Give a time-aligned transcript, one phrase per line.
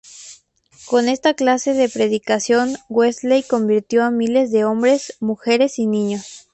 [0.87, 6.49] Con esta clase de predicación, Wesley convirtió a miles de hombres, mujeres y niños.